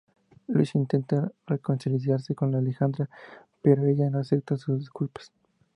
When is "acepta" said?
4.17-4.57